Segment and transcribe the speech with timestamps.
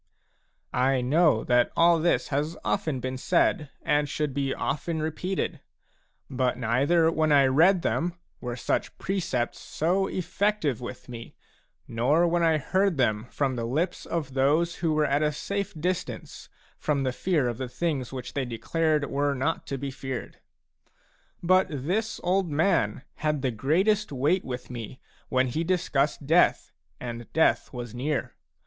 [0.73, 5.59] I know that all this has often been said and should be often repeated;
[6.27, 11.35] but neither when I read them were such precepts so effective with me,
[11.87, 15.71] nor when I heard them from the lips of those who were at a safe
[15.79, 16.49] distance
[16.79, 20.39] from the fear of the things which they declared were not to be feared.
[21.43, 24.99] But this old man had the greatest weight with me
[25.29, 28.33] when he discussed death and death was near.